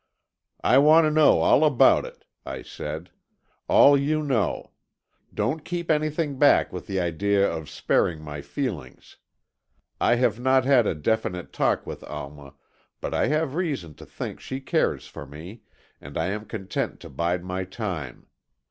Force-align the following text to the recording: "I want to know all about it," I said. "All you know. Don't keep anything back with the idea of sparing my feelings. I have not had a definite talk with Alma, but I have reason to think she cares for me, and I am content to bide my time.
"I 0.63 0.79
want 0.79 1.05
to 1.05 1.11
know 1.11 1.41
all 1.41 1.63
about 1.63 2.05
it," 2.05 2.25
I 2.43 2.63
said. 2.63 3.11
"All 3.67 3.95
you 3.95 4.23
know. 4.23 4.71
Don't 5.31 5.63
keep 5.63 5.91
anything 5.91 6.39
back 6.39 6.73
with 6.73 6.87
the 6.87 6.99
idea 6.99 7.47
of 7.47 7.69
sparing 7.69 8.23
my 8.23 8.41
feelings. 8.41 9.17
I 9.99 10.15
have 10.15 10.39
not 10.39 10.65
had 10.65 10.87
a 10.87 10.95
definite 10.95 11.53
talk 11.53 11.85
with 11.85 12.03
Alma, 12.05 12.55
but 12.99 13.13
I 13.13 13.27
have 13.27 13.53
reason 13.53 13.93
to 13.93 14.05
think 14.07 14.39
she 14.39 14.59
cares 14.59 15.05
for 15.05 15.27
me, 15.27 15.61
and 16.01 16.17
I 16.17 16.29
am 16.31 16.45
content 16.45 16.99
to 17.01 17.09
bide 17.11 17.43
my 17.45 17.63
time. 17.63 18.25